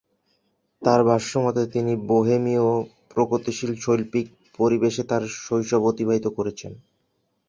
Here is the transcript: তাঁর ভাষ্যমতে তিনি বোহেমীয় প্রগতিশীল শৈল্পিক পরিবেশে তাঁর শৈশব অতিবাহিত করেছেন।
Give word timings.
তাঁর 0.81 1.01
ভাষ্যমতে 1.05 1.63
তিনি 1.73 1.93
বোহেমীয় 2.07 2.67
প্রগতিশীল 3.11 3.71
শৈল্পিক 3.83 4.25
পরিবেশে 4.59 5.03
তাঁর 5.03 5.23
শৈশব 5.39 5.81
অতিবাহিত 5.91 6.25
করেছেন। 6.37 6.71